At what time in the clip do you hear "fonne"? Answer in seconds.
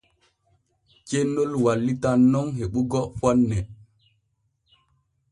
3.19-3.57